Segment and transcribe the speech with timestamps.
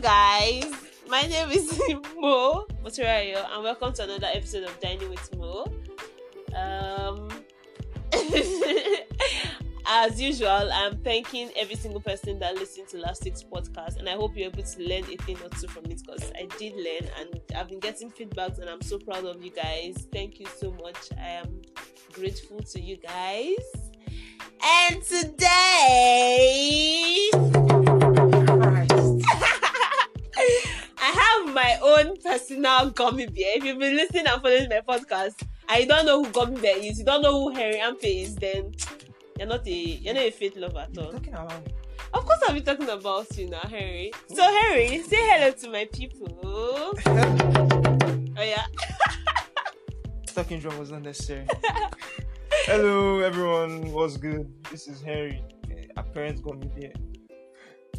[0.00, 0.64] guys,
[1.08, 1.78] my name is
[2.16, 5.70] Mo Moturayo, and welcome to another episode of Dining with Mo.
[6.56, 7.28] Um,
[9.86, 14.12] as usual, I'm thanking every single person that listened to last week's podcast, and I
[14.12, 17.10] hope you're able to learn a thing or two from it because I did learn,
[17.18, 20.08] and I've been getting feedbacks, and I'm so proud of you guys.
[20.10, 21.12] Thank you so much.
[21.18, 21.60] I am
[22.14, 23.58] grateful to you guys.
[24.64, 26.40] And today.
[31.10, 33.56] I have my own personal gummy bear.
[33.56, 37.00] If you've been listening and following my podcast, I don't know who gummy bear is,
[37.00, 38.72] you don't know who Harry Ampe is, then
[39.36, 41.10] you're not a you're not a faith lover at all.
[41.10, 41.72] talking about me.
[42.14, 44.12] Of course, I'll be talking about you now, Harry.
[44.28, 44.54] So, hmm.
[44.54, 46.96] Harry, say hello to my people.
[48.38, 48.64] Oh yeah.
[50.34, 51.46] Talking drum was unnecessary.
[52.64, 53.92] Hello, everyone.
[53.92, 54.50] What's good?
[54.70, 55.42] This is Harry.
[55.98, 56.92] Our parents got me there.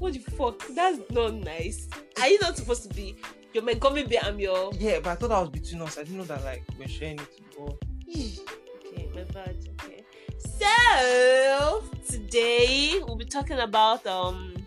[0.01, 0.67] What the fuck?
[0.73, 1.87] That's not nice.
[2.19, 3.15] Are you not supposed to be?
[3.53, 4.21] You're my gummy bear.
[4.23, 4.71] I'm your.
[4.73, 5.99] Yeah, but I thought that was between us.
[5.99, 7.29] I didn't know that like we're sharing it.
[7.37, 7.77] Before.
[8.09, 9.55] Okay, my bad.
[9.79, 10.03] Okay.
[10.39, 14.65] So today we'll be talking about um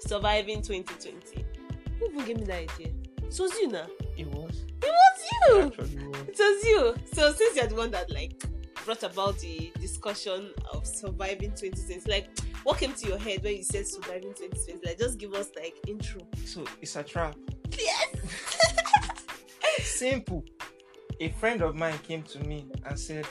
[0.00, 1.46] surviving 2020.
[1.98, 2.92] Who even gave me that idea?
[3.22, 3.86] It was you now.
[4.18, 4.66] It was.
[4.82, 5.62] It was you.
[5.62, 6.18] Actually, was.
[6.28, 6.94] It was you.
[7.14, 8.44] So since you're the one that like
[8.84, 12.28] brought about the discussion of surviving 2020, like
[12.64, 14.86] what came to your head when you said surviving 2020?
[14.86, 16.20] Like just give us like intro.
[16.44, 17.34] So it's a trap.
[17.78, 18.08] Yes.
[19.82, 20.44] Simple.
[21.20, 23.26] A friend of mine came to me and said,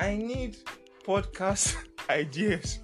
[0.00, 0.56] "I need
[1.04, 1.76] podcast
[2.10, 2.78] ideas."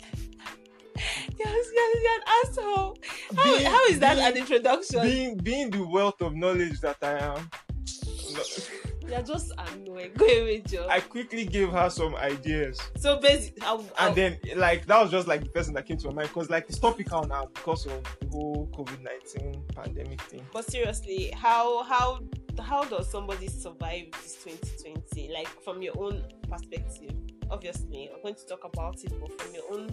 [0.96, 2.98] Yes, yes, you're an asshole.
[3.36, 5.02] How, Being- how is that being- an introduction?
[5.02, 7.48] Being being the wealth of knowledge that I am,
[9.10, 10.12] You're just annoying.
[10.16, 10.86] Go away, Joe.
[10.88, 12.80] I quickly gave her some ideas.
[12.96, 15.96] So basically, I'll, I'll, and then like that was just like the person that came
[15.98, 20.20] to my mind because like it's topical now because of the whole COVID nineteen pandemic
[20.22, 20.46] thing.
[20.52, 22.20] but seriously, how how
[22.60, 25.32] how does somebody survive this 2020?
[25.32, 27.12] Like from your own perspective.
[27.50, 29.90] Obviously, I'm going to talk about it, but from your own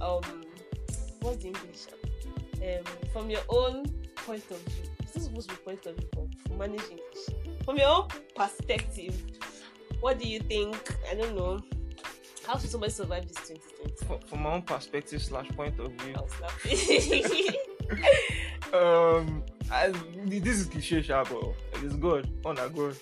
[0.00, 0.44] um,
[1.20, 1.86] what's the English?
[2.62, 4.91] Um, from your own point of view.
[5.14, 6.08] It's not supposed to be point of view,
[6.56, 7.26] manage English.
[7.66, 9.22] From your own perspective,
[10.00, 10.96] what do you think?
[11.10, 11.60] I don't know.
[12.46, 14.06] How should somebody survive this 2020?
[14.06, 16.14] From, from my own perspective slash point of view,
[18.78, 19.88] um, I,
[20.24, 21.24] this is cliche, sha,
[21.74, 22.30] it's good.
[22.46, 22.96] On a good.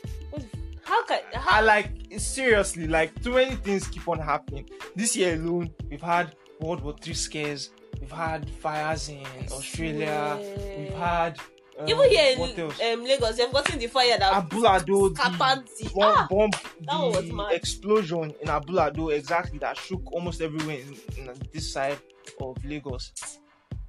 [0.83, 4.69] how can I how like seriously like too many things keep on happening.
[4.97, 7.71] This year alone, we've had World War Three scares.
[8.01, 10.37] We've had fires in Australia.
[10.77, 11.39] We've had
[11.81, 16.15] um, even here in um, Lagos, they've gotten the fire that Abule-Ado, scattered the bomb,
[16.17, 17.53] ah, bomb that was the mad.
[17.53, 21.99] explosion in Abule-Ado exactly that shook almost everywhere in, in this side
[22.41, 23.13] of Lagos.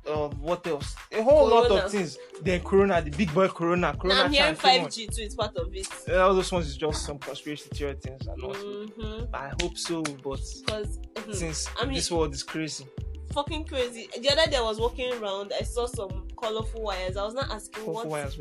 [0.08, 0.96] Uh, what else?
[1.12, 2.18] A whole lot of things.
[2.42, 4.16] Then Corona, the big boy Corona, Corona.
[4.16, 5.88] now I'm hearing chant, 5G too It's part of it.
[6.18, 8.54] All those ones is just some conspiracy theory things and all.
[8.56, 9.36] Mm-hmm.
[9.36, 11.00] I hope so, but Because
[11.32, 12.86] since I mean- this world is crazy,
[13.34, 14.10] fucking crazy.
[14.20, 17.18] The other day I was walking around, I saw some colorful wires.
[17.18, 18.08] I was not asking for what.
[18.08, 18.38] wires.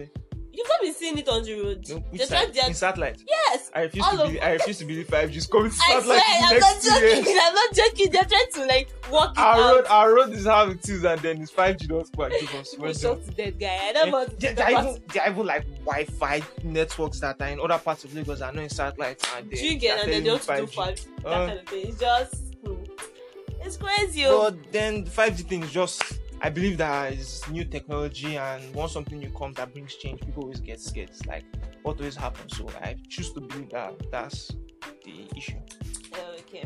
[0.53, 1.87] You've not been seeing it on the road.
[1.89, 2.53] No, which side?
[2.53, 3.23] they're- In satellite.
[3.27, 3.71] yes.
[3.73, 4.43] I refuse all to of- believe.
[4.43, 6.95] I refuse to believe 5G is coming to I swear, satellite I'm not next two
[7.07, 7.19] years.
[7.21, 7.39] joking.
[7.41, 8.11] I'm not joking.
[8.11, 9.77] They're trying to like work it Our out.
[9.77, 12.75] road, our road is how it is, and then it's 5G not quite give us.
[12.77, 13.79] Well shocked to death, guy.
[13.81, 14.27] I don't Eh, know.
[14.27, 18.13] there, are even, there are even like Wi-Fi networks that are in other parts of
[18.15, 19.25] Lagos that are not in satellite.
[19.37, 20.75] And Do you get and then they want to do 5G.
[20.75, 21.87] five that Uh, kind of thing.
[21.87, 22.35] It's just
[22.67, 22.75] hmm.
[23.63, 24.25] It's crazy.
[24.27, 24.51] oh.
[24.51, 26.03] But then the 5G thing is just,
[26.41, 30.45] I believe that it's new technology, and once something new comes that brings change, people
[30.45, 31.11] always get scared.
[31.11, 31.45] It's like
[31.83, 32.57] what always happens.
[32.57, 34.51] So I choose to believe that that's
[35.05, 35.59] the issue.
[36.41, 36.65] Okay.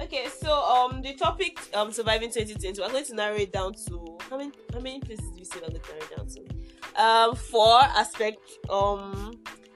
[0.00, 4.18] Okay, so um the topic um surviving 2020, we're going to narrow it down to
[4.30, 7.02] how many how many places do we say we're going to narrow it down to?
[7.02, 8.38] Um four aspect
[8.70, 9.32] um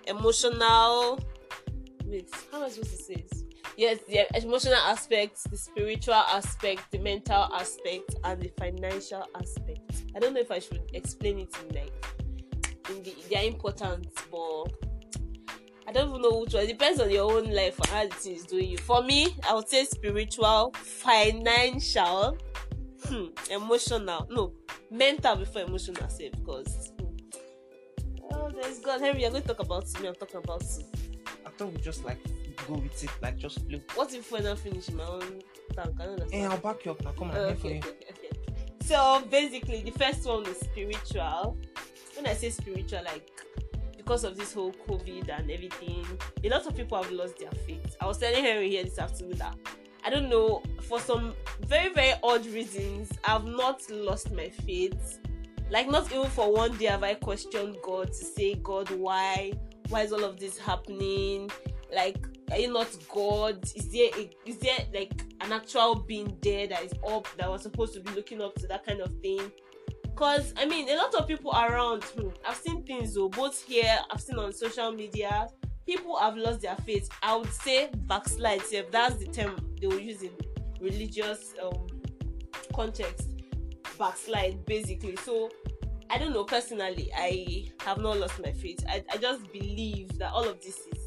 [0.06, 1.20] emotional
[2.06, 3.43] wait, how am I supposed to say it?
[3.76, 10.02] Yes, the emotional aspect, the spiritual aspect, the mental aspect, and the financial aspect.
[10.14, 11.92] I don't know if I should explain it in like
[12.90, 14.64] in the their importance, but
[15.88, 16.64] I don't even know which one.
[16.64, 18.78] It depends on your own life and how thing is doing you.
[18.78, 22.38] For me, I would say spiritual, financial,
[23.04, 24.28] hmm, emotional.
[24.30, 24.52] No,
[24.88, 26.30] mental before emotional self.
[26.32, 26.92] Because
[28.32, 29.00] oh, there's God.
[29.00, 30.08] Henry, you're going to talk about me.
[30.08, 30.84] I'm talking about you.
[31.44, 32.20] I thought we just like
[32.66, 33.80] go with it, like just flow.
[33.94, 35.42] What if when I finish my own
[35.74, 35.96] tank?
[36.00, 36.32] I don't eh, understand.
[36.32, 37.12] Hey, I'll back you up now.
[37.12, 38.40] Come on, I'm here for okay, okay, okay, okay.
[38.84, 41.56] So basically, the first one is spiritual.
[42.16, 43.30] When I say spiritual, like
[43.96, 46.06] because of this whole COVID and everything,
[46.42, 47.96] a lot of people have lost their faith.
[48.00, 49.56] I was telling Henry here this afternoon that
[50.04, 55.18] I don't know for some very very odd reasons I've not lost my faith
[55.70, 59.52] Like not even for one day have I questioned God to say, God, why?
[59.88, 61.50] Why is all of this happening?
[61.94, 62.18] Like,
[62.50, 63.64] are you not God?
[63.74, 67.62] Is there a, is there like an actual being there that is up that was
[67.62, 69.50] supposed to be looking up to that kind of thing?
[70.14, 72.04] Cause I mean, a lot of people around.
[72.04, 73.98] Hmm, I've seen things though, both here.
[74.10, 75.48] I've seen on social media.
[75.86, 77.08] People have lost their faith.
[77.22, 78.62] I would say backslide.
[78.72, 80.30] If that's the term they will use in
[80.80, 81.86] religious um
[82.74, 83.28] context,
[83.98, 85.16] backslide basically.
[85.16, 85.50] So
[86.10, 86.44] I don't know.
[86.44, 88.84] Personally, I have not lost my faith.
[88.88, 91.03] I, I just believe that all of this is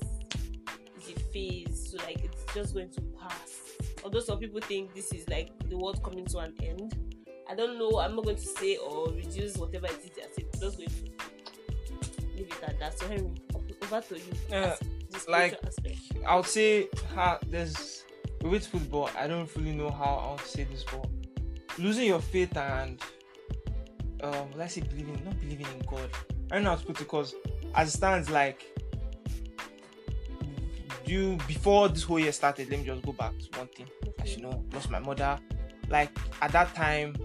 [1.19, 1.91] phase.
[1.91, 3.61] So like it's just going to pass.
[4.03, 6.95] Although some people think this is like the world coming to an end.
[7.49, 7.99] I don't know.
[7.99, 10.49] I'm not going to say or reduce whatever it is they are saying.
[10.53, 12.99] I'm just going to leave it at that.
[12.99, 13.31] So Henry,
[13.83, 14.23] over to you.
[14.51, 14.79] Uh, as
[15.09, 18.03] the spiritual like- I would say ha, there's
[18.41, 19.09] with football.
[19.17, 21.07] I don't fully know how I would say this, but
[21.77, 23.01] losing your faith and
[24.21, 26.09] um, let's say believing, not believing in God.
[26.51, 27.33] I don't know how to put it because
[27.75, 28.65] as it stands, like
[31.07, 32.69] you before this whole year started.
[32.69, 33.87] Let me just go back to one thing.
[34.19, 35.39] As you know, lost my mother.
[35.89, 37.15] Like at that time,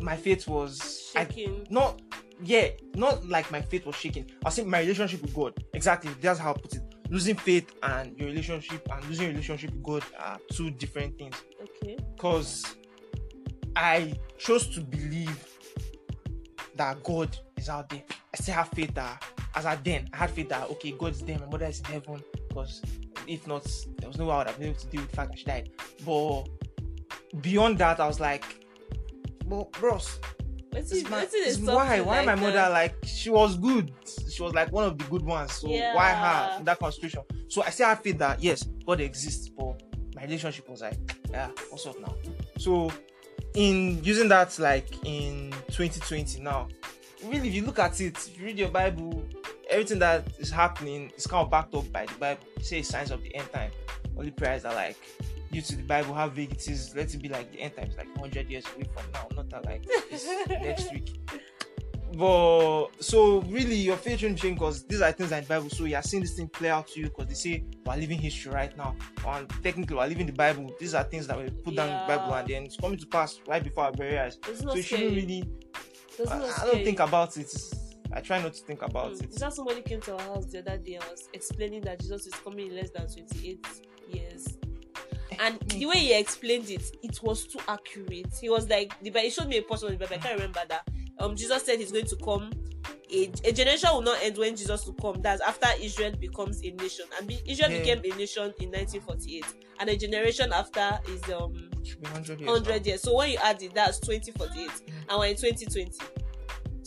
[0.00, 1.66] my faith was I shaking.
[1.70, 2.00] not
[2.42, 4.30] yeah, not like my faith was shaking.
[4.44, 5.54] I think my relationship with God.
[5.74, 6.82] Exactly, that's how I put it.
[7.10, 11.34] Losing faith and your relationship and losing your relationship with God are two different things.
[11.62, 11.96] Okay.
[12.14, 12.76] Because
[13.74, 15.46] I chose to believe
[16.76, 18.04] that God is out there.
[18.32, 21.38] I still have faith that as I then I had faith that okay, god's there,
[21.38, 22.22] my mother is in heaven.
[22.48, 22.82] Because
[23.26, 23.64] if not,
[23.98, 25.38] there was no way I would have been able to deal with the fact that
[25.38, 25.70] she died.
[26.04, 26.44] But
[27.40, 28.44] beyond that, I was like,
[29.46, 30.18] well, bros,
[30.72, 32.40] it's it, my- it's is why why like my that?
[32.42, 33.92] mother like she was good.
[34.30, 35.52] She was like one of the good ones.
[35.52, 39.48] So why her in that concentration so i still have faith that yes god exists
[39.48, 39.82] but
[40.14, 40.98] my relationship was like
[41.30, 42.14] yeah what's up now?
[42.58, 42.92] So
[43.54, 46.68] in using that like in 2020 now
[47.24, 49.24] really if you look at it if you read your bible
[49.70, 53.10] everything that is happening is kind of backed up by the bible it says signs
[53.10, 53.70] of the end time
[54.16, 54.96] only prayers are like
[55.52, 57.96] due to the bible how vague it is let it be like the end times
[57.96, 61.18] like 100 years away from now not that like it's next week
[62.14, 65.70] but so really your faith shouldn't change because these are things that in the Bible.
[65.70, 68.50] So you're seeing this thing play out to you because they say we're living history
[68.50, 68.96] right now.
[69.26, 70.74] And technically we're living the Bible.
[70.80, 73.06] These are things that we put down in the Bible and then it's coming to
[73.06, 74.38] pass right before our very eyes.
[74.54, 75.44] So you shouldn't really
[76.28, 77.54] I, I don't think about it.
[78.12, 79.22] I try not to think about Mm.
[79.24, 79.30] it.
[79.30, 82.26] Is that somebody came to our house the other day and was explaining that Jesus
[82.26, 83.66] is coming in less than 28
[84.12, 84.46] years?
[85.40, 88.32] And the way he explained it, it was too accurate.
[88.40, 90.16] He was like, he showed me a portion of the Bible.
[90.16, 90.88] I can't remember that.
[91.18, 92.50] Um, Jesus said he's going to come.
[93.10, 95.20] A, a generation will not end when Jesus will come.
[95.22, 97.78] That's after Israel becomes a nation, and be, Israel Yeah.
[97.78, 99.44] became a nation in 1948,
[99.80, 102.50] and a generation after is um It should be 100 years.
[102.50, 103.02] 100 years.
[103.02, 104.70] So when you add it, that's 2048,
[105.08, 105.90] and we're in 2020.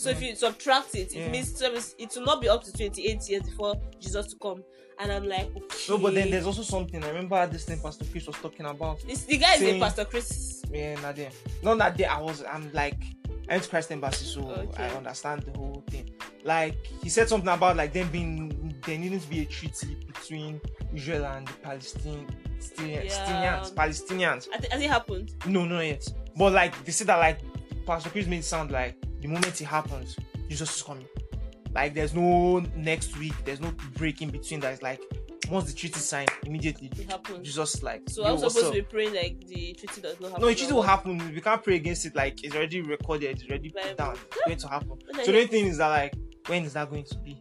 [0.02, 1.30] So if you subtract it, it Yeah.
[1.30, 4.64] means it will not be up to 28 years before Jesus to come.
[4.98, 5.76] And I'm like, okay.
[5.90, 7.04] No, but then there's also something.
[7.04, 9.00] I remember this thing Pastor Chris was talking about.
[9.06, 10.64] This, the guy is saying- a Pastor Chris.
[10.72, 11.30] Yeah, not there.
[11.62, 12.06] Not that day.
[12.06, 12.44] I was.
[12.44, 12.98] I'm like.
[13.48, 14.84] I went to Christ Embassy, so Okay.
[14.84, 16.10] I understand the whole thing.
[16.44, 20.62] Like he said something about like them being there needing to be a treaty between
[20.96, 22.28] Israel and the Palestine,
[22.60, 23.60] Palestinians, Yeah.
[23.76, 24.48] Palestinians.
[24.72, 25.34] Has it happened?
[25.46, 26.08] No, no, yet.
[26.36, 27.40] But like they said that like
[27.86, 30.18] Pastor Chris made it sound like the moment it happens,
[30.50, 31.08] Jesus is coming.
[31.74, 34.60] Like there's no next week, there's no break in between.
[34.60, 35.02] That is like
[35.50, 37.44] once the treaty is signed, immediately It happened.
[37.44, 38.04] Jesus like.
[38.08, 38.66] So I'm supposed up?
[38.66, 40.42] to be praying like the treaty does not happen.
[40.42, 41.34] No, it treaty will happen.
[41.34, 42.16] We can't pray against it.
[42.16, 43.32] Like it's already recorded.
[43.32, 44.14] It's already put down.
[44.14, 44.98] It's going to happen.
[45.24, 46.14] So the only thing is that like
[46.48, 47.40] when is that going to be?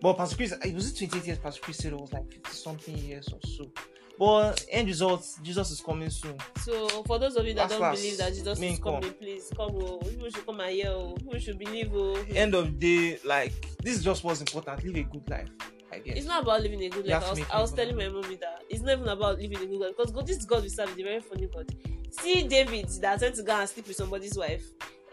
[0.00, 1.38] But Pastor Chris, it was it 28 years.
[1.38, 3.70] Pastor Chris said it was like 50 something years or so.
[4.18, 6.36] But end results, Jesus is coming soon.
[6.64, 8.94] So for those of you that Last, don't last, believe that Jesus is come.
[8.94, 9.70] coming, please come.
[9.74, 10.88] Oh, people should come and hear.
[10.88, 11.90] Oh, people should believe.
[11.94, 14.82] Oh, End of day, like this is just what's important.
[14.84, 15.48] Live a good life.
[15.92, 16.16] I guess.
[16.16, 17.24] It's not about living a good life.
[17.24, 19.80] I was, I was telling my mommy that it's not even about living a good
[19.80, 21.74] life because God, this God we serve is a very funny God.
[22.10, 24.64] See David that went to go and sleep with somebody's wife,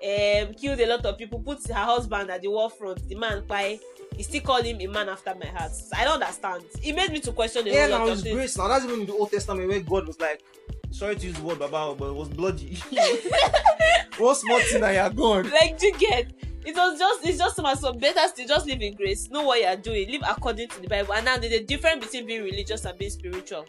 [0.03, 3.07] um, killed a lot of people, put her husband at the war front.
[3.07, 3.79] The man why
[4.15, 5.71] he still call him a man after my heart.
[5.95, 6.63] I don't understand.
[6.81, 8.57] It made me to question a yeah, whole now it's grace.
[8.57, 10.43] Now that's even in the Old Testament where God was like,
[10.91, 12.75] sorry to use the word Baba, but it was bloody.
[14.17, 15.49] One small thing and you're gone.
[15.49, 16.31] Like, do you get?
[16.65, 19.29] It was just, it's just so better to just live in grace.
[19.29, 20.09] Know what you are doing.
[20.09, 21.13] Live according to the Bible.
[21.13, 23.65] And now there's a difference between being religious and being spiritual.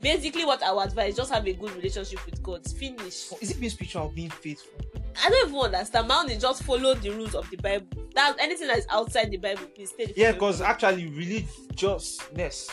[0.00, 2.68] Basically, what I would advise just have a good relationship with God.
[2.68, 3.32] Finish.
[3.40, 4.72] Is it being spiritual or being faithful?
[5.22, 6.08] I don't even understand.
[6.08, 7.86] My own is just follow the rules of the Bible.
[8.14, 10.12] That anything that is outside the Bible, please stay.
[10.16, 12.70] Yeah, because actually religiousness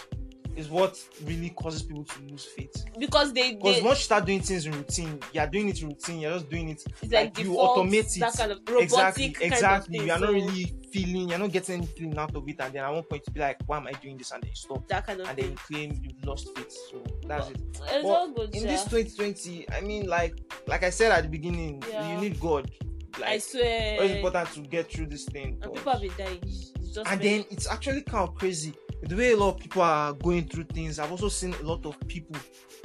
[0.55, 2.83] is what really causes people to lose faith.
[2.99, 6.19] because they, Because once you start doing things in routine, you're doing it in routine.
[6.19, 8.19] You're just doing it it's like, like, you automate it.
[8.19, 9.99] that kind of robotic exactly, kind exactly.
[9.99, 11.29] of you are not really feeling.
[11.29, 13.39] You're not getting any feeling out of it, and then at one point you be
[13.39, 15.51] like, "Why am I doing this?" And then you stop, that kind of and then
[15.51, 16.71] you claim you've lost faith.
[16.91, 17.57] So that's it.
[17.71, 18.53] It's But all good.
[18.53, 18.67] in sha.
[18.67, 20.35] this 2020 i mean like
[20.67, 22.13] like i said at the beginning Yeah.
[22.15, 22.69] you need god
[23.17, 24.01] I like swear.
[24.03, 26.39] it's important to get through this thing and people have been dying.
[26.43, 29.81] It's just and then it's actually kind of crazy the way a lot of people
[29.81, 32.35] are going through things i've also seen a lot of people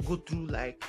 [0.05, 0.83] go through like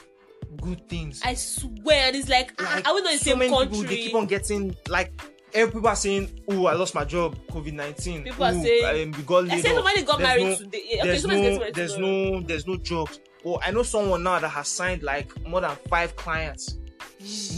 [0.62, 3.38] good things I swear, it's like, ah, like are we not in the so same
[3.38, 3.68] many country?
[3.76, 5.12] people they keep on getting like
[5.52, 9.18] every people are saying oh i lost my job covid-19 People are Ooh, saying- um,
[9.18, 9.76] we got I laid said off.
[9.76, 10.82] somebody got There's married no- today.
[10.98, 12.30] Okay, there's no married there's tomorrow.
[12.30, 15.76] no there's no jobs or i know someone now that has signed like more than
[15.88, 16.78] five clients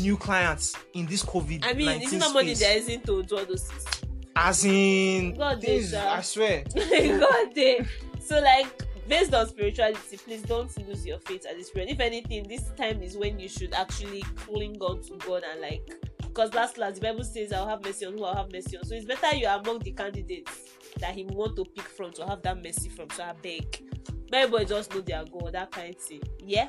[0.01, 3.37] new clients in this covid I mean, is it not money there isn't to do
[3.39, 4.03] all those things?
[4.41, 6.15] As in God things, sha.
[6.15, 7.87] i swear God damn.
[8.21, 11.91] So like based on spirituality, please don't lose your faith at this period.
[11.91, 15.83] If anything, this time is when you should actually cling on to God and like
[16.21, 18.85] because last last the Bible says I'll have mercy on who I'll have mercy on.
[18.85, 20.71] So it's better you are among the candidates
[21.01, 23.11] that he want to pick from to have that mercy from.
[23.11, 23.85] So I beg.
[24.33, 26.23] Everybody just know their God, that kind of thing.
[26.39, 26.69] Yeah.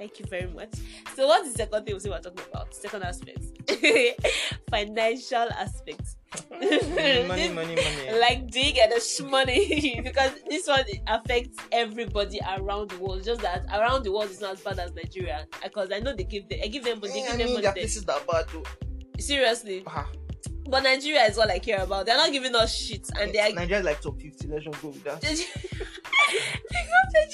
[0.00, 0.72] Thank you very much.
[1.14, 2.74] So what's the second thing we we're talking about?
[2.74, 3.44] Second aspect.
[4.70, 6.16] Financial aspect.
[6.50, 11.58] Mm, money money money money like do you get the money because this one affects
[11.72, 15.44] everybody around the world just that around the world is not as bad as nigeria
[15.62, 17.54] because i know they give them i give them money they give I them mean,
[17.54, 18.62] money there places that bad though.
[19.18, 19.84] seriously
[20.68, 23.80] but nigeria is all i care about they're not giving us shit and they're Nigeria
[23.80, 27.29] is like top 50 let's just go with that the Nigeria system is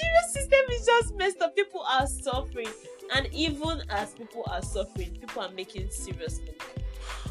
[1.01, 1.55] just messed up.
[1.57, 2.69] People are suffering,
[3.15, 6.57] and even as people are suffering, people are making serious money.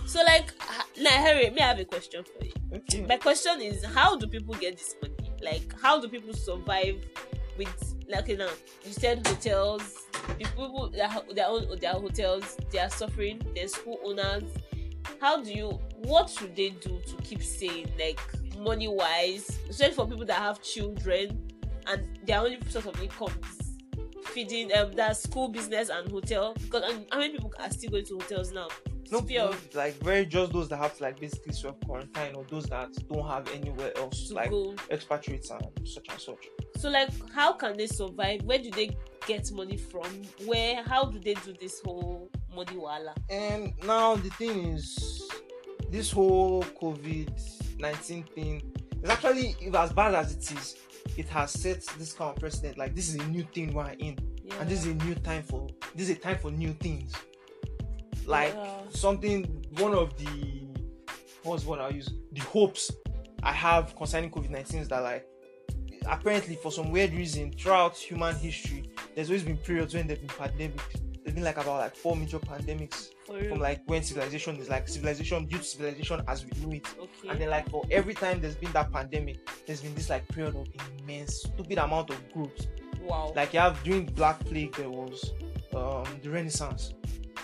[0.06, 0.54] So, like,
[1.02, 2.54] now, Harry, may I have a question for you?
[2.76, 5.16] okay My question is, how do people get this money?
[5.42, 7.04] Like, how do people survive
[7.58, 8.50] with, like, okay, now
[8.86, 10.06] you said hotels,
[10.38, 13.42] people that their own their hotels, they are suffering.
[13.56, 14.44] There's school owners.
[15.22, 15.80] How do you?
[16.04, 18.20] What should they do to keep sane, like
[18.60, 21.52] money wise, especially for people that have children
[21.88, 23.34] and their only source of income
[24.36, 28.06] feeding um that school business and hotel because um, how many people are still going
[28.06, 28.68] to hotels now?
[29.12, 32.44] no Fear of like very just those that have to like basically self quarantine or
[32.50, 34.76] those that don't have anywhere else like go.
[34.92, 38.42] expatriates and such and such So like how can they survive?
[38.44, 40.08] Where do they get money from?
[40.46, 43.14] Where how do they do this whole money wala?
[43.30, 45.30] And now the thing is,
[45.90, 48.62] this whole COVID 19 thing
[49.04, 50.76] is actually, as bad as it is,
[51.18, 52.78] it has set this kind of precedent.
[52.78, 54.60] Like, this is a new thing we're in, Yeah.
[54.60, 57.14] and this is a new time for this is a time for new things.
[58.26, 58.82] Like, Yeah.
[58.90, 60.66] something, one of the
[61.44, 62.92] what's what I'll use the hopes
[63.44, 65.28] I have concerning COVID 19 is that, like,
[66.08, 70.30] apparently, for some weird reason, throughout human history, there's always been periods when there've been
[70.30, 71.02] pandemics.
[71.26, 75.46] There's been like about like four major pandemics from like when civilization is like civilization
[75.48, 77.30] due to civilization as we know it okay.
[77.30, 80.56] and then like for every time there's been that pandemic there's been this like period
[80.56, 80.68] of
[81.00, 82.68] immense stupid amount of growth
[83.02, 83.34] wow.
[83.36, 85.34] like you have during black plague there was
[85.76, 86.94] um the renaissance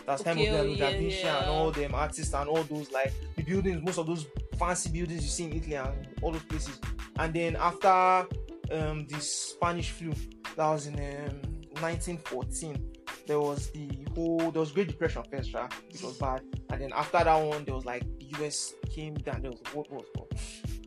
[0.05, 1.39] that's time of Okay, oh, Leonardo da yeah, Vinci yeah.
[1.39, 4.27] and all them artists and all those like the buildings most of those
[4.59, 6.79] fancy buildings you see in Italy and all those places
[7.17, 10.13] and then after um the Spanish flu
[10.55, 11.41] that was in um,
[11.81, 12.90] 1914
[13.27, 15.71] there was the whole there was Great Depression first, right?
[15.89, 19.41] It was bad, and then after that one, there was like the US came down.
[19.41, 19.85] There was War.
[19.89, 20.05] War.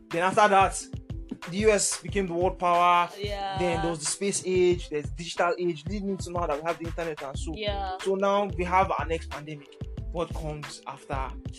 [0.09, 0.81] Then after that,
[1.49, 3.09] the US became the world power.
[3.19, 3.57] yeah.
[3.57, 4.89] Then there was the space age.
[4.89, 7.53] There's digital age, leading to now that we have the internet and so.
[7.55, 7.97] yeah.
[8.01, 9.67] So now we have our next pandemic.
[10.11, 11.13] What comes after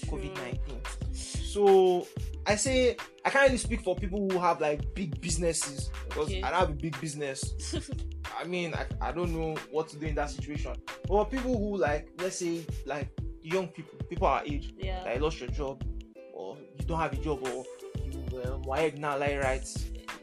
[0.06, 0.80] COVID nineteen?
[1.12, 2.06] So
[2.47, 6.42] I say I can't really speak for people who have like big businesses because Okay.
[6.42, 7.54] I don't have a big business.
[8.38, 10.75] I mean, I, I don't know what to do in that situation.
[11.09, 13.09] But people who like, let's say, like
[13.43, 15.05] young people, people our age, yeah.
[15.05, 15.83] that lost your job,
[16.35, 17.64] or you don't have a job, or
[18.05, 19.66] you um, were now like right,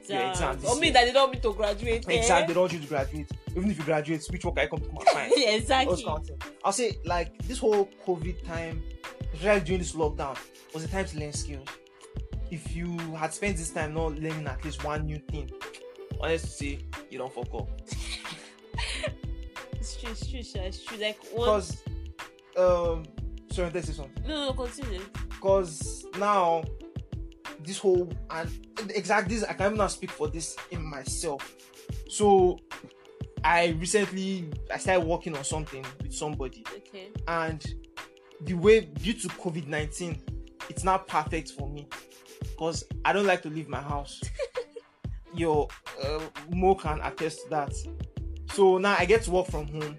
[0.08, 0.94] your exam Or me year.
[0.94, 2.06] that they don't want me to graduate.
[2.08, 2.14] eh?
[2.14, 3.30] exactly, they don't want you to graduate.
[3.56, 5.32] Even if you graduate, which work I come to my?
[5.36, 6.04] Yeah, exactly.
[6.04, 6.38] kind of thing.
[6.64, 8.84] I'll say like this whole COVID time,
[9.34, 10.38] especially during this lockdown,
[10.74, 11.68] was a time to learn skills.
[12.52, 15.50] If you had spent this time not learning at least one new thing,
[16.24, 17.70] honestly, say you don't fuck up.
[19.74, 20.98] It's true, it's true, it's true.
[20.98, 21.22] Like.
[21.22, 21.84] Because
[22.58, 23.04] um
[23.52, 24.24] sorry, let's say something.
[24.26, 25.02] No, no, continue.
[25.30, 26.64] Because now
[27.64, 28.50] this whole and
[28.90, 31.56] exactly this I can even not speak for this in myself.
[32.10, 32.60] So
[33.44, 37.10] I recently I started working on something with somebody Okay.
[37.28, 37.64] and
[38.42, 40.22] the way due to COVID nineteen,
[40.70, 41.88] it's not perfect for me
[42.42, 44.22] because I don't like to leave my house.
[45.36, 45.68] your
[46.04, 46.20] uh,
[46.52, 47.74] Mo can attest to that.
[48.54, 49.98] So now I get to work from home.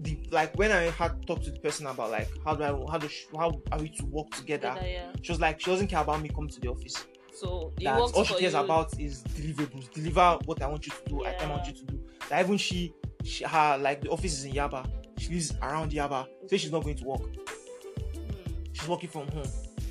[0.00, 2.98] The like when I had talked to the person about like how do I how
[2.98, 4.68] do sh- how are we to work together?
[4.70, 5.12] Together, yeah.
[5.22, 7.04] She was like she doesn't care about me coming to the office.
[7.34, 8.58] So That all she cares you.
[8.60, 9.92] about is deliverables.
[9.92, 11.24] Deliver what I want you to do.
[11.24, 12.00] I, I want you to do.
[12.28, 14.88] That even she, she her like the office is in Yaba.
[15.18, 16.26] She lives around Yaba.
[16.48, 17.20] so she's not going to work.
[17.22, 18.52] Hmm.
[18.72, 19.46] She's working from home.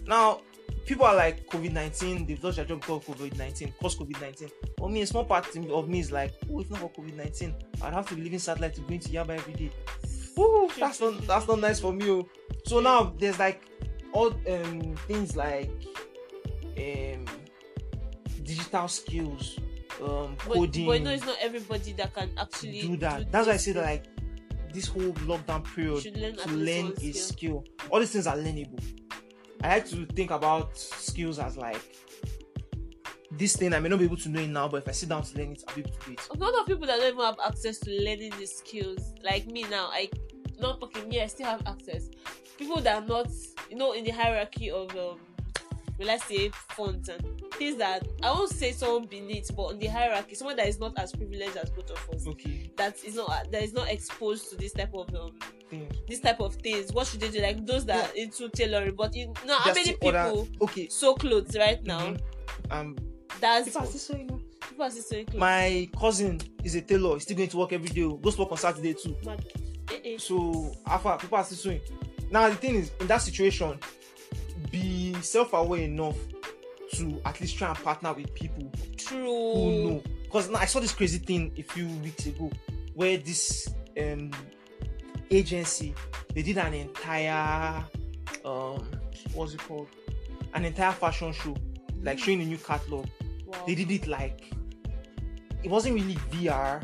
[0.05, 0.41] Now,
[0.88, 4.50] people are like COVID 19, they've lost their job because COVID 19, cause COVID 19.
[4.77, 7.53] For me, a small part of me is like, oh, if not for COVID 19,
[7.84, 9.72] I'd have to be living satellite to going to Yaba every day.
[10.39, 12.10] Ooh, that's not that's not nice for me.
[12.10, 12.27] oh.
[12.65, 13.62] So now there's like
[14.13, 15.70] all um things like
[16.77, 17.25] um
[18.44, 19.60] digital skills,
[20.01, 23.32] um coding but you know, it's not everybody that can actually do that.
[23.32, 24.06] That's why I say that like
[24.74, 27.63] this whole lockdown period learn to learn a skill.
[27.63, 27.65] skill.
[27.89, 29.06] All these things are learnable.
[29.63, 31.81] I like to think about skills as like
[33.31, 35.09] this thing I may not be able to know it now, but if I sit
[35.09, 36.27] down to learn it, I'll be able to do it.
[36.33, 39.63] A lot of people that don't even have access to learning these skills, like me
[39.63, 40.09] now, I
[40.59, 42.09] not okay, me, I still have access.
[42.57, 43.27] People that are not,
[43.69, 45.19] you know, in the hierarchy of um
[45.98, 47.24] will I say funds and
[47.54, 50.98] things that I won't say someone beneath, but on the hierarchy, someone that is not
[50.98, 54.56] as privileged as both of us, Okay, that is not that is not exposed to
[54.58, 55.32] this type of um
[56.08, 56.94] this type of things.
[56.94, 57.39] What should they do?
[57.42, 60.88] Like those that are into tailoring, but you know how many still other- people Okay,
[60.89, 62.00] sew clothes right now?
[62.00, 62.20] mhm.
[62.72, 62.96] um,
[63.42, 64.39] That's people are still sewing now.
[64.70, 65.39] people are still sewing clothes.
[65.39, 67.16] my cousin is a tailor.
[67.16, 68.04] He's still going to work every day.
[68.04, 68.13] oh.
[68.18, 69.16] Goes to work on Saturday too.
[69.25, 69.44] Mad.
[69.92, 70.18] Eh, eh.
[70.18, 71.82] So after people are still sewing.
[72.30, 73.80] Now the thing is, in that situation,
[74.72, 76.17] be self-aware enough
[76.93, 79.53] to at least try and partner with people True.
[79.53, 80.03] who know.
[80.24, 82.51] Because now I saw this crazy thing a few weeks ago
[82.93, 84.31] where this um
[85.29, 85.93] agency
[86.33, 87.83] they did an entire
[88.45, 88.86] um
[89.33, 89.88] what's it called?
[90.53, 91.55] An entire fashion show,
[92.01, 93.07] like showing a new catalog.
[93.45, 93.63] Wow.
[93.65, 94.53] They did it like
[95.63, 96.83] it wasn't really VR,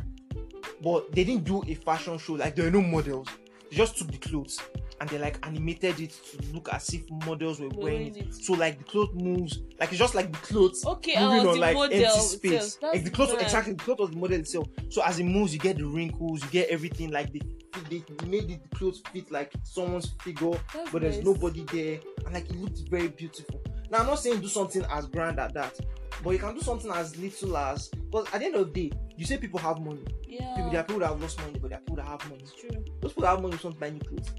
[0.82, 3.28] but they didn't do a fashion show, like there were no models.
[3.70, 4.60] They just took the clothes
[5.04, 8.34] and they like animated it to look as if models were wearing it.
[8.34, 11.60] So like the clothes moves, like it's just like the clothes Okay, moving was on
[11.60, 12.78] like empty space.
[12.82, 13.42] Like the clothes, nice.
[13.42, 13.74] exactly.
[13.74, 14.70] The clothes was the model itself.
[14.90, 17.12] So as it moves, you get the wrinkles, you get everything.
[17.12, 17.42] Like they,
[17.90, 21.26] they, made the clothes fit like someone's figure, That's but there's nice.
[21.26, 23.62] nobody there, and like it looked very beautiful.
[23.92, 25.78] Now I'm not saying do something as grand as that,
[26.24, 27.90] but you can do something as little as.
[27.90, 30.06] Because at the end of the day, you say people have money.
[30.26, 30.56] Yeah.
[30.56, 32.44] People, there are people that have lost money, but there are people that have money.
[32.44, 32.70] It's true.
[33.02, 34.32] Those people that have money don't buy new clothes.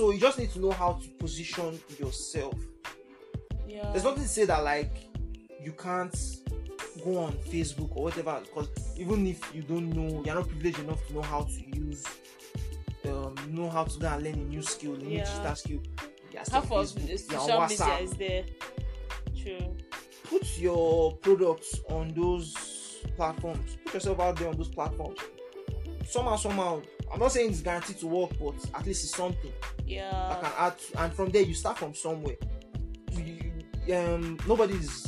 [0.00, 2.54] So you just need to know how to position yourself.
[3.68, 3.90] Yeah.
[3.90, 5.10] There's nothing to say that like
[5.62, 6.16] you can't
[7.04, 11.06] go on Facebook or whatever because even if you don't know, you're not privileged enough
[11.08, 12.06] to know how to use,
[13.08, 15.24] um, know how to go and learn a new skill, a new Yeah.
[15.24, 15.80] digital skill.
[16.50, 18.44] Half of the social media is there.
[19.36, 19.76] True.
[20.24, 22.54] Put your products on those
[23.18, 23.76] platforms.
[23.84, 25.18] Put yourself out there on those platforms.
[26.08, 26.80] Somehow, somehow.
[27.12, 29.52] I'm not saying it's guaranteed to work, but at least it's something.
[29.90, 30.36] Yeah.
[30.40, 32.36] can add to- and from there you start from somewhere
[33.12, 33.24] you,
[33.86, 35.06] you- um nobody's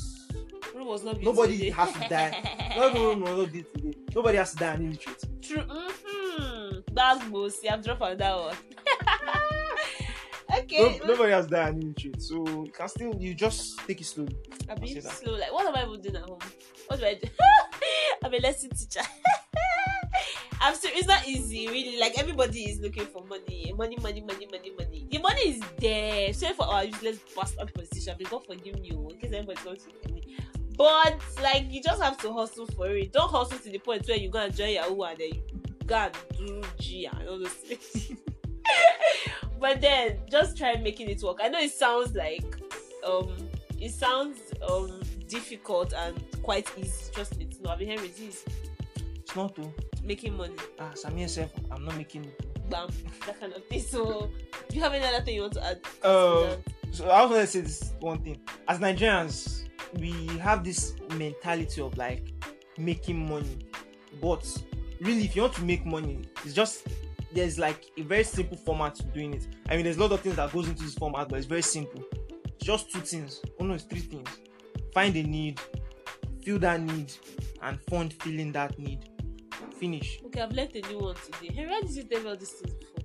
[0.74, 4.56] was not nobody has to die no no no no did today nobody has to
[4.58, 5.62] die an illiterate True.
[5.62, 6.78] Mm-hmm.
[6.94, 7.62] That's most.
[7.62, 8.56] You have dropped on that one.
[10.58, 10.98] okay.
[11.00, 14.04] no, nobody has to die an illiterate so you can still you just take it
[14.04, 14.26] I'll
[14.68, 15.34] I'll be slow.
[15.36, 16.38] Like, what am I even doing at home?
[16.88, 17.28] What do I do?
[18.24, 19.06] I'm a lesson teacher.
[20.62, 21.00] I'm serious.
[21.00, 21.98] It's not easy, really.
[21.98, 25.08] Like everybody is looking for money, money, money, money, money, money.
[25.10, 26.32] The money is there.
[26.32, 28.14] Sorry for our useless bastard position.
[28.16, 30.36] May God forgive me, oh, in case anybody wants to me.
[30.76, 33.12] But like, you just have to hustle for it.
[33.12, 35.42] Don't hustle to the point where you go and join Yahoo and then you
[35.84, 38.12] go and do G and all those things.
[39.60, 41.38] but then just try making it work.
[41.42, 42.56] I know it sounds like
[43.04, 43.34] um
[43.80, 47.10] it sounds um difficult and quite easy.
[47.12, 47.72] Trust me, it's not.
[47.72, 48.44] I've been hearing it is
[49.16, 49.72] it's not to
[50.04, 52.30] making money, ah Samir self i'm not making
[52.70, 52.88] bam,
[53.26, 53.80] that kind of thing.
[53.80, 54.30] So,
[54.68, 55.80] do you have any other thing you want to add?
[56.02, 56.56] uh,
[56.90, 58.40] so i was going to say this one thing.
[58.68, 59.64] As nigerians
[59.98, 62.32] we have this mentality of like
[62.78, 63.58] making money.
[64.20, 64.44] But
[65.00, 66.86] really if you want to make money it's just
[67.32, 69.46] there's like a very simple format to doing it.
[69.68, 71.62] I mean there's a lot of things that goes into this format but it's very
[71.62, 72.02] simple.
[72.44, 73.40] It's just two things.
[73.60, 74.28] Oh no it's three things.
[74.92, 75.60] Find a need
[76.42, 77.12] feel that need
[77.62, 79.08] and fund filling that need
[79.82, 81.52] finish Okay, I've learned a new one today.
[81.56, 83.02] Hey, where did you tell me all these things before?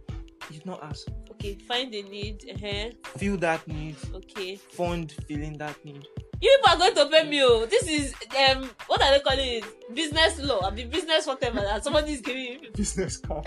[0.50, 2.38] you did not ask Okay, find a need.
[2.54, 2.90] Uh-huh.
[3.20, 4.56] feel that need Okay.
[4.80, 6.04] fund feeling that need
[6.42, 7.42] You people are going to pay me.
[7.44, 7.66] Oh.
[7.66, 8.14] This is
[8.44, 9.66] um what are they calling it?
[9.96, 10.62] Business law.
[10.68, 11.62] I mean business whatever.
[11.62, 13.44] that somebody is giving me business card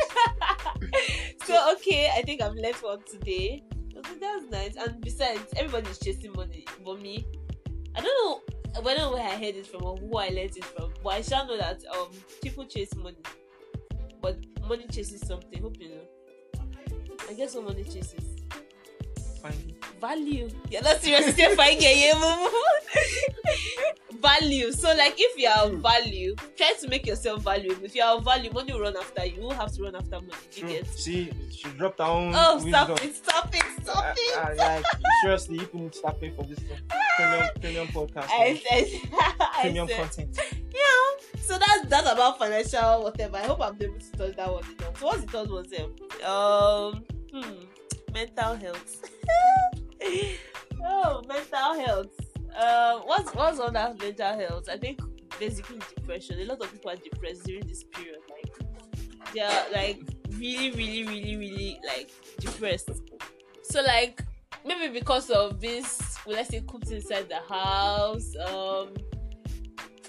[1.47, 3.63] so okay, I think I've left one today.
[3.97, 4.75] Okay, that's nice.
[4.77, 6.65] And besides, everybody's chasing money.
[6.85, 7.27] But me,
[7.97, 8.41] I don't know.
[8.77, 11.11] I don't know where I heard it from or who I learned it from, but
[11.15, 12.09] I shall know that um
[12.43, 13.23] people chase money,
[14.21, 15.61] but money chases something.
[15.63, 16.05] Hope you know.
[17.29, 18.37] I guess what money chases
[19.41, 19.80] Fine.
[20.01, 20.49] Value.
[20.71, 21.35] You're not serious.
[21.37, 22.51] Say fine, yeah, yeah, mumu.
[24.21, 24.73] value.
[24.73, 27.85] So, like, if you are of value, try to make yourself valuable.
[27.85, 29.37] If you are of value, money will run after you.
[29.37, 30.33] You will have to run after money.
[30.55, 30.69] You True.
[30.71, 30.87] get?
[30.89, 32.73] See, she dropped her own Oh, wisdom.
[32.73, 33.15] stop it!
[33.17, 33.65] Stop it!
[33.83, 34.39] Stop it!
[34.39, 34.85] uh, like
[35.23, 36.59] seriously, you can start paying for this
[37.17, 38.87] premium premium podcast, I said,
[39.41, 40.39] I premium said, content.
[40.75, 41.39] yeah.
[41.41, 43.37] So that's that's about financial whatever.
[43.39, 44.99] I hope I'm able to touch that one enough.
[45.01, 45.91] So what's the third one, Sam?
[46.31, 47.65] Um, hmm,
[48.13, 49.05] mental health.
[50.85, 52.09] oh, mental health.
[52.59, 54.69] Uh, what's what's on that mental health?
[54.71, 55.01] I think
[55.39, 56.41] basically depression.
[56.41, 58.19] A lot of people are depressed during this period.
[58.31, 60.01] Like they are like
[60.33, 62.91] really, really, really, really like depressed.
[63.63, 64.23] So like
[64.65, 68.35] maybe because of this, well, let's say cooped inside the house.
[68.37, 68.95] Um,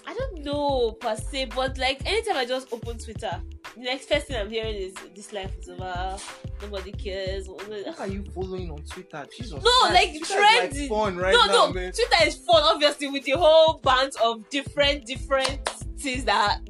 [0.06, 3.40] I don't know per se, but like anytime I just open Twitter,
[3.76, 6.16] the next first thing I'm hearing is this life is over.
[6.60, 7.48] Nobody cares.
[7.48, 9.26] What are you following on Twitter?
[9.36, 9.62] Jesus.
[9.62, 10.88] No, Christ, like, Twitter is, trending.
[10.88, 11.92] fun right no, now, no, man.
[11.92, 16.60] Twitter is fun, obviously, with the whole bunch of different, different things that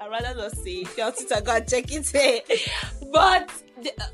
[0.00, 0.82] I'd rather not say.
[0.82, 2.70] If you're on Twitter, go and check it.
[3.12, 3.50] but
[3.82, 4.06] the, uh,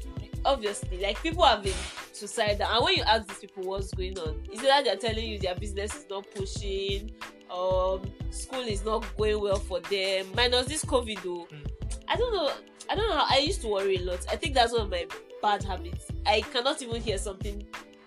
[0.44, 1.74] obviously, like people have been
[2.12, 5.24] suicidal, and when you ask these people what's going on, is it that they're telling
[5.24, 7.10] you their business is not pushing,
[7.50, 11.46] um, school is not going well for them, minus this COVID though.
[11.50, 11.66] Mm.
[12.08, 12.50] I don't know.
[12.90, 14.26] I don't know how I used to worry a lot.
[14.30, 15.06] I think that's one of my
[15.40, 16.06] bad habits.
[16.26, 17.66] I cannot even hear something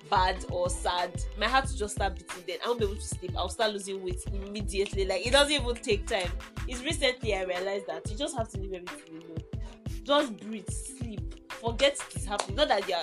[0.10, 1.12] bad or sad.
[1.40, 2.58] My heart will just start beating then.
[2.64, 3.32] I won't be able to sleep.
[3.38, 5.06] I'll start losing weight immediately.
[5.06, 6.30] Like it doesn't even take time.
[6.68, 9.44] It's recently I realized that you just have to leave everything alone.
[10.04, 11.25] Just breathe, sleep.
[11.62, 12.56] Forget it is happening.
[12.56, 12.98] Not that you're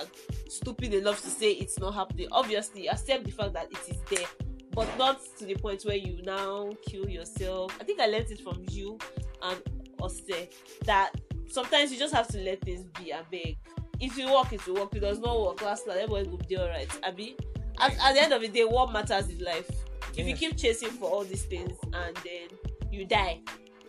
[0.47, 2.27] stupid enough to say it's not happening.
[2.31, 4.27] Obviously, accept the fact that it is there.
[4.71, 7.75] But not to the point where you now kill yourself.
[7.79, 8.97] I think I learned it from you
[9.43, 9.61] and
[9.99, 10.51] Oste
[10.85, 11.11] that
[11.47, 13.57] sometimes you just have to let things be a beg.
[13.99, 14.89] If you work, it will work.
[14.91, 16.89] If it does not work, last night everybody will be alright.
[17.05, 17.37] Abi,
[17.79, 19.69] at, at the end of the day, what matters is life.
[20.15, 22.49] If you keep chasing for all these things and then
[22.91, 23.41] you die,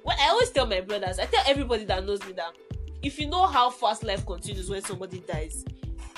[0.04, 2.54] well, I always tell my brothers, I tell everybody that knows me that
[3.04, 5.64] if you know how fast life continues when somebody dies,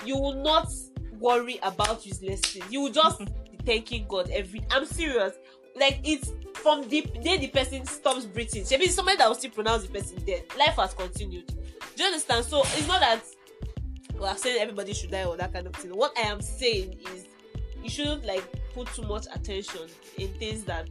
[0.05, 0.72] you will not
[1.18, 2.64] worry about useless things.
[2.70, 3.27] You will just be
[3.64, 4.64] thanking God every.
[4.70, 5.35] I'm serious.
[5.75, 8.64] Like it's from the day the person stops breathing.
[8.70, 10.44] Maybe somebody that will still pronounce the person dead.
[10.59, 11.46] Life has continued.
[11.96, 12.44] Do you understand?
[12.44, 13.22] So it's not that
[14.18, 15.90] well, I'm saying everybody should die or that kind of thing.
[15.90, 17.27] What I am saying is
[17.83, 18.44] you shouldn't like
[18.75, 19.83] put too much attention
[20.16, 20.88] in things that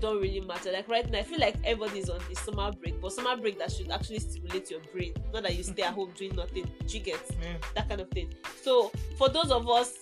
[0.00, 0.72] don't really matter.
[0.72, 3.58] Like right now, I feel like everybody is on a summer break, but summer break
[3.58, 6.70] that should actually stimulate your brain, not that you stay at home doing nothing.
[6.88, 7.54] You get Yeah.
[7.74, 8.32] that kind of thing?
[8.62, 9.94] So for those of us,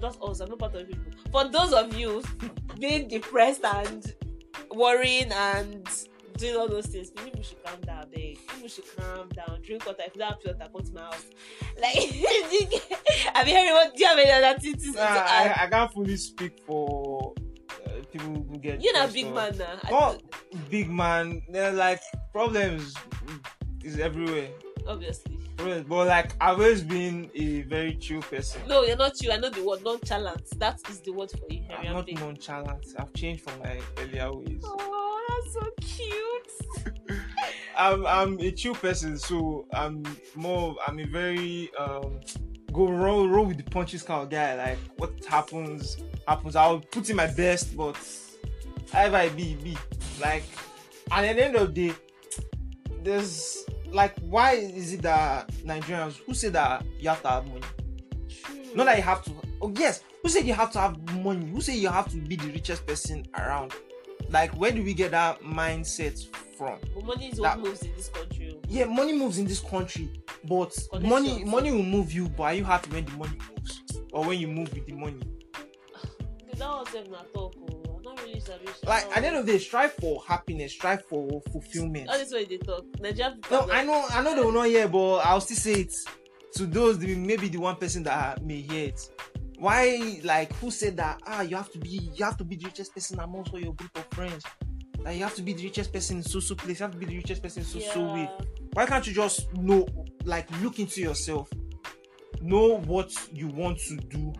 [0.00, 1.04] not us, I'm not part of people.
[1.30, 2.22] For those of you
[2.80, 4.14] being depressed and
[4.74, 5.88] worrying and
[6.38, 8.06] doing all those things, people should calm down.
[8.12, 9.60] They people should calm down.
[9.62, 10.02] Drink water.
[10.06, 11.26] If you don't have water, come to my house.
[11.80, 11.94] Like,
[13.46, 13.94] heard what?
[13.94, 15.02] Do you have any other things to Nah?
[15.04, 17.21] I, I can't fully speak for
[18.12, 18.82] people who get.
[18.82, 19.78] You're not a big man now.
[19.90, 20.18] Oh,
[20.70, 21.42] big man.
[21.48, 22.00] They're like
[22.32, 22.94] problems
[23.84, 24.48] is everywhere.
[24.86, 25.38] obviously.
[25.56, 28.62] But like I've always been a very chill person.
[28.66, 29.30] No, you're not you.
[29.30, 30.58] I know the word nonchalant.
[30.58, 32.18] That is the word for you, I'm not big.
[32.18, 32.84] nonchalant.
[32.98, 34.62] I've changed from my earlier ways.
[34.64, 36.92] Oh, that's so cute.
[37.76, 40.02] I'm I'm a chill person, so I'm
[40.34, 40.74] more.
[40.86, 42.20] I'm a very um
[42.72, 44.54] go roll roll with the punches kind of guy.
[44.56, 46.56] Like what happens happens.
[46.56, 47.96] I'll put in my best, but
[48.92, 49.76] however I be be
[50.20, 50.44] like.
[51.10, 51.94] And at the end of the day,
[53.02, 57.60] there's like why is it that Nigerians who say that you have to have money?
[58.74, 59.32] Not that you have to.
[59.60, 61.46] Oh yes, who said you have to have money?
[61.50, 63.74] Who say you have to be the richest person around?
[64.30, 66.24] Like where do we get that mindset
[66.56, 66.78] from?
[66.94, 68.54] But money is That- what moves in this country.
[68.56, 68.60] Oh.
[68.68, 70.08] yeah, money moves in this country,
[70.44, 72.28] but money money will move you.
[72.28, 75.20] But are you happy when the money moves, or when you move with the money?
[76.58, 77.54] That was them not talk.
[77.58, 78.66] Oh, not really sabi.
[78.66, 78.88] sha.
[78.88, 82.08] Like at the end of the day, strive for happiness, strive for fulfillment.
[82.08, 82.84] all this way they talk.
[83.00, 83.66] Nigerian people.
[83.66, 85.94] No, I know, I know they will not hear, but I'll still say it
[86.54, 89.10] to those maybe the one person that may hear it.
[89.58, 91.20] Why, like, who said that?
[91.24, 93.74] Ah, you have to be, you have to be the richest person amongst all your
[93.74, 94.44] group of friends.
[94.98, 96.80] Like, you have to be the richest person in so so place.
[96.80, 98.28] You have to be the richest person in so so way.
[98.72, 99.86] Why can't you just know
[100.24, 101.50] like look into yourself
[102.40, 104.32] know what you want to do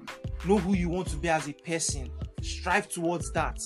[0.47, 3.59] know who you want to be as a person strive towards that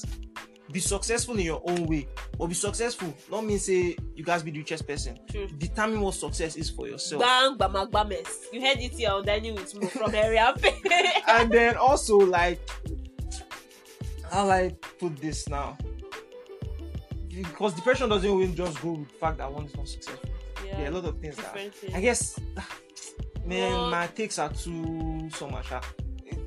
[0.72, 4.50] be successful in your own way but be successful not mean say you guys be
[4.50, 5.46] the richest person True.
[5.58, 8.46] determine what success is for yourself Bang, bama, bames.
[8.52, 10.54] You heard it here on Dining with Mo from area.
[11.28, 12.60] and then also like
[14.30, 15.78] how I put this now?
[17.28, 20.30] Because depression doesn't even just go with the fact that one is not successful.
[20.66, 20.76] Yeah.
[20.76, 21.74] There are a lot of things that things.
[21.94, 22.38] I guess
[23.46, 25.66] man, Well- my takes are too so much.
[25.72, 25.80] ah.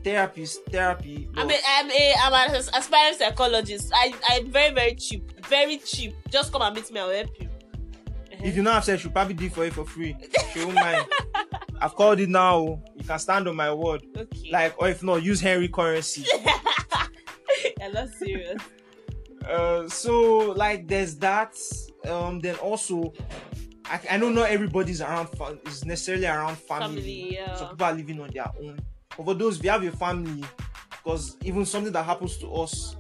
[0.04, 1.28] Therapy therapy.
[1.36, 3.92] I mean, I'm a I'm an aspiring psychologist.
[3.94, 6.16] I I'm very very cheap, very cheap.
[6.30, 7.00] Just come and meet me.
[7.02, 7.50] I'll help you.
[8.32, 10.16] if you know I've said she'll probably do for you for free.
[10.54, 11.06] She won't mind.
[11.82, 12.82] I've called it now.
[12.96, 14.02] You can stand on my word.
[14.18, 16.26] okay, Like, or if not, use Henry currency.
[17.82, 18.62] I'm not serious.
[19.48, 21.58] uh, so like, there's that.
[22.08, 23.14] Um, then also,
[23.90, 25.28] I, I know not everybody's around.
[25.28, 26.96] Fa- is necessarily around family.
[26.96, 27.56] Family, yeah.
[27.56, 28.80] Some people are living on their own.
[29.18, 30.44] But for those, you have a family,
[30.92, 32.96] because even something that happens to us,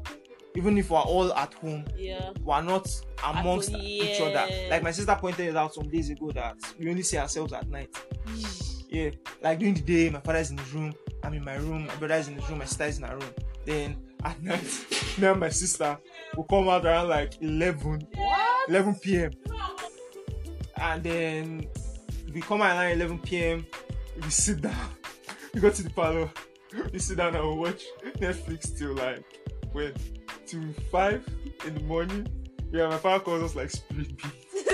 [0.55, 2.31] even if we're all at home, Yeah.
[2.41, 2.89] we're not
[3.23, 4.47] amongst home, each other.
[4.69, 7.69] Like my sister pointed it out some days ago that we only see ourselves at
[7.69, 7.95] night.
[8.25, 8.41] Hmm.
[8.89, 9.11] Yeah,
[9.43, 12.27] like during the day, my father's in his room, I'm in my room, my brother's
[12.27, 13.29] in his room, my sister's in her room.
[13.63, 14.85] Then at night,
[15.19, 15.95] me and my sister
[16.35, 18.69] will come out around like 11, What?
[18.69, 19.31] 11 p.m.
[20.79, 21.67] And then
[22.33, 23.65] we come out around 11 p.m.
[24.21, 24.89] We sit down,
[25.53, 26.29] we go to the parlor,
[26.93, 27.83] we sit down and we watch
[28.17, 29.23] Netflix till like
[29.71, 29.93] when
[30.45, 31.27] till five
[31.65, 32.27] in the morning.
[32.71, 34.73] Yeah, my father calls us like spirit beings.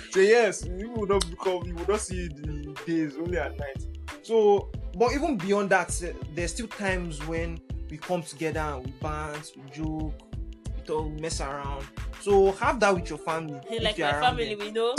[0.10, 3.86] so yes, you will not become you will not see the days only at night.
[4.22, 8.92] So, but even beyond that, eh, there's still times when we come together and we
[9.00, 10.14] dance, we joke,
[10.96, 11.84] we mess around.
[12.20, 13.60] So have that with your family.
[13.80, 14.66] Like my family, them.
[14.66, 14.94] we know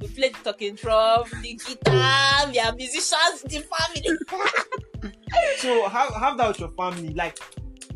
[0.00, 4.18] we play the talking drum, the guitar, we are musicians the family.
[5.58, 7.14] So have have that with your family.
[7.14, 7.38] Like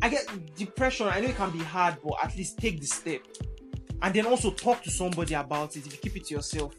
[0.01, 1.07] I get depression.
[1.07, 3.21] I know it can be hard, but at least take the step,
[4.01, 5.85] and then also talk to somebody about it.
[5.85, 6.73] If you keep it to yourself,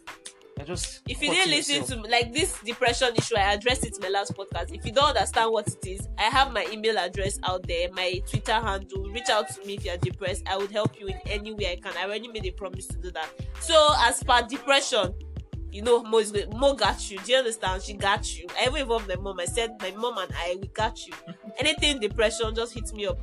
[0.57, 2.03] you're just if you didn't listen yourself.
[2.03, 4.73] to like this depression issue i addressed it in my last podcast.
[4.73, 8.21] If you don't understand what it is i have my email address out there my
[8.29, 9.03] twitter handle.
[9.09, 10.43] Reach out to me if you're depressed.
[10.47, 11.95] I would help you in any way i can.
[11.97, 13.29] I already made a promise to do that.
[13.59, 15.13] So as per depression
[15.71, 17.19] you know mo is mo got you.
[17.19, 17.83] Do you understand?
[17.83, 18.47] She got you.
[18.57, 19.39] I even involved my mom.
[19.39, 21.13] I said my mom and i we got you.
[21.59, 23.19] Anything depression just hit me up.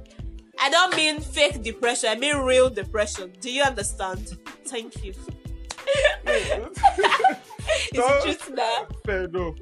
[0.61, 2.11] I don't mean fake depression.
[2.11, 3.33] I mean real depression.
[3.40, 4.38] Do you understand?
[4.66, 5.14] Thank you
[6.27, 6.81] it's
[7.92, 8.87] Don't- truth now?
[9.05, 9.55] Fair enough.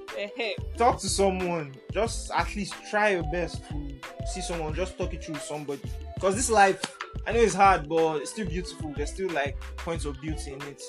[0.77, 1.75] Talk to someone.
[1.93, 4.75] Just at least try your best to see someone.
[4.75, 5.83] Just talk it through somebody.
[6.15, 6.81] Because this life
[7.27, 8.93] i know it's hard but it's still beautiful.
[8.97, 10.83] There's still like points of beauty in it.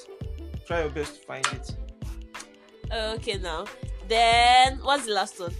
[0.65, 1.75] Try your best to find it.
[2.91, 3.65] Okay now.
[4.07, 5.53] Then what's the last one?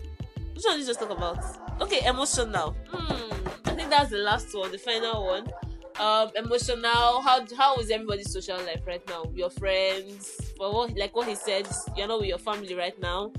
[0.54, 1.40] Which one did you just talk about?
[1.82, 2.76] Okay emotional.
[2.90, 3.34] Hmm
[3.74, 5.48] i think that's the last one the final one
[6.00, 9.24] um emotional how how is everybody's social life right now?
[9.34, 13.32] Your friends for what like what he said you're not with your family right now.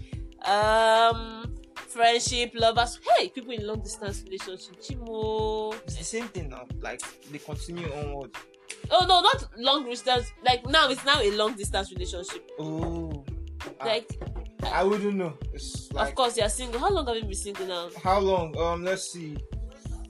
[0.44, 5.74] Um friendship lovers hey people in long distance relationship chimo.
[5.84, 8.30] It's the same thing now like they continue onward.
[8.90, 12.50] Oh no not long distance like now it's now a long distance relationship.
[12.58, 13.24] Oh
[13.80, 14.18] I- like
[14.72, 15.36] I, wouldn't know.
[15.52, 16.80] It's like of course you're single.
[16.80, 17.90] How long have you been single now?
[18.02, 18.56] How long?
[18.58, 19.36] Um let's see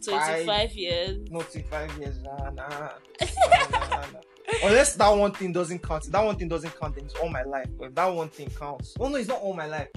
[0.05, 0.73] 25 Five.
[0.75, 1.19] years.
[1.31, 2.69] Not in five years nah, nah, nah,
[3.21, 4.21] nah, nah, nah.
[4.63, 7.29] unless that one thing doesn't count if that one thing doesn't count then it's all
[7.29, 7.69] my life.
[7.79, 8.95] But if that one thing counts.
[9.01, 9.89] Oh no it's not all my life.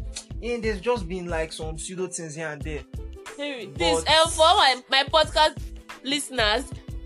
[0.41, 2.81] And there's just been like some pseudo things here and there.
[3.37, 5.57] Hey, But- this um, for my, my podcast
[6.03, 6.65] listeners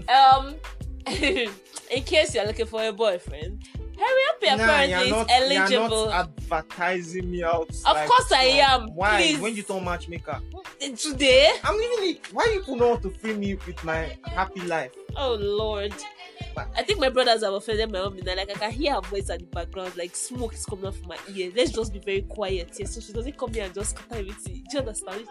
[0.10, 0.56] um
[1.08, 3.64] in case you're looking for a boyfriend
[4.02, 7.70] hurry up your Nah, apparently you're is not, You're not advertising me out.
[7.70, 8.88] Of course I am.
[8.96, 9.18] Why?
[9.18, 9.40] Please.
[9.40, 10.40] When you told matchmaker,
[10.80, 12.34] today I'm living it.
[12.34, 14.92] Why you not want to free me with my happy life?
[15.18, 15.94] oh lord
[16.56, 18.36] But- I think my brothers have offended my mom now.
[18.36, 21.10] Like I can hear her voice at the background, like smoke is coming out from
[21.10, 21.52] my ear.
[21.56, 24.64] Let's just be very quiet here, so she doesn't come here and just scatter everything.
[24.70, 25.28] Do you understand?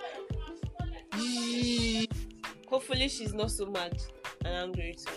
[2.68, 4.00] Hopefully, she's not so mad
[4.44, 4.96] and angry.
[5.08, 5.10] I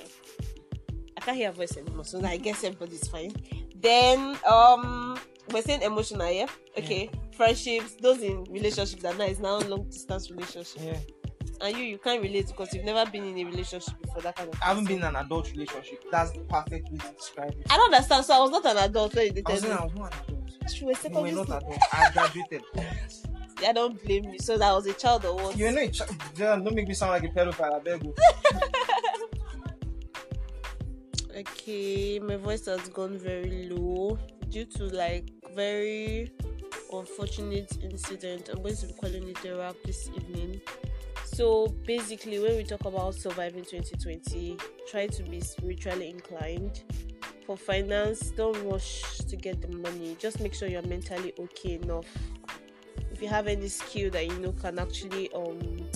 [1.23, 2.05] can't hear voice anymore.
[2.05, 3.33] So I guess everybody's fine.
[3.75, 5.19] Then um,
[5.51, 6.47] we're saying emotional, yeah.
[6.77, 7.95] Okay, friendships.
[7.95, 10.81] Those in relationships that now is now long distance relationship.
[10.81, 10.97] Yeah.
[11.62, 14.21] And you, you can't relate because you've never been in a relationship before.
[14.21, 14.59] That kind of.
[14.62, 14.99] I haven't person.
[14.99, 16.03] been in an adult relationship.
[16.12, 17.67] That's the perfect way to describe it.
[17.69, 18.25] I don't understand.
[18.25, 20.71] So I was not an adult when you I was I was not an adult.
[20.73, 21.77] She was You were not adult.
[21.91, 22.63] I graduated.
[23.65, 24.39] I don't blame you.
[24.39, 25.57] So that I was a child or what?
[25.57, 26.15] You were not a child.
[26.36, 27.75] Don't make me sound like a pedophile.
[27.75, 28.13] I beg you.
[31.49, 34.17] Okay, my voice has gone very low
[34.49, 36.32] due to like very
[36.93, 38.47] unfortunate incident.
[38.47, 40.62] I'm going to be calling it a wrap this evening.
[41.25, 44.58] So basically, when we talk about surviving 2020,
[44.89, 46.84] try to be spiritually inclined.
[47.45, 50.15] For finance, don't rush to get the money.
[50.19, 52.06] Just make sure you're mentally okay enough.
[53.12, 55.89] If you have any skill that you know can actually um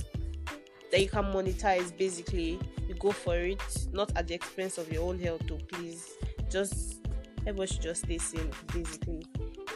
[0.91, 5.07] that you can monetize, basically, you go for it, not at the expense of your
[5.07, 6.13] own health, though, please.
[6.49, 7.05] Just
[7.41, 9.25] everybody should just stay sane, basically.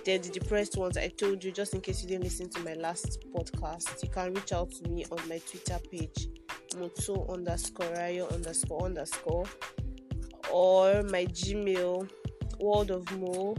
[0.05, 2.73] Then the depressed ones, I told you, just in case you didn't listen to my
[2.73, 6.27] last podcast, you can reach out to me on my Twitter page,
[6.77, 9.45] moto underscore rayo underscore underscore,
[10.51, 12.09] or my Gmail,
[12.59, 13.55] world of mo,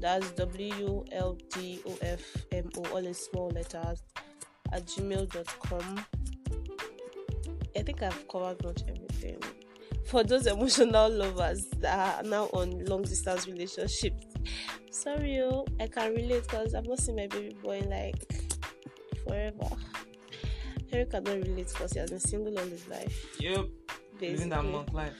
[0.00, 4.02] that's W L D O F M O, all in small letters,
[4.72, 6.04] at gmail.com.
[7.76, 9.38] I think I've covered much everything.
[10.04, 14.26] For those emotional lovers that are now on long distance relationships,
[14.90, 18.22] sorry, oh, I can relate because I've not seen my baby boy like
[19.26, 19.68] forever.
[20.92, 23.26] Eric cannot relate because he has been single all his life.
[23.40, 23.66] Yep.
[24.20, 24.70] Living that Basically.
[24.70, 25.16] monk life.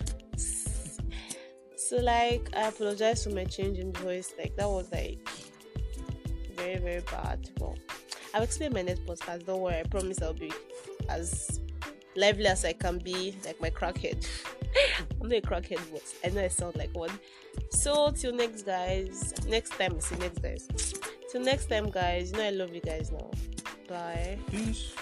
[1.77, 4.33] So like I apologize for my change in voice.
[4.38, 5.19] Like that was like
[6.57, 7.51] very very bad.
[7.59, 7.77] But
[8.33, 9.47] I'll explain my next podcast.
[9.47, 9.81] Don't worry.
[9.81, 10.53] I promise I'll be
[11.09, 11.61] as
[12.16, 13.37] lively as I can be.
[13.44, 14.27] Like my crackhead.
[15.20, 17.11] I'm not a crackhead, but I know I sound like one.
[17.70, 19.35] So till next guys.
[19.46, 20.00] Next time.
[20.00, 20.68] see next guys.
[21.31, 22.31] Till next time, guys.
[22.31, 23.31] You know I love you guys now.
[23.88, 24.38] Bye.
[24.50, 24.94] Peace.